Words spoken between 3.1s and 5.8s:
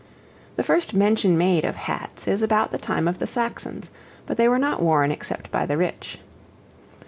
the Saxons, but they were not worn except by the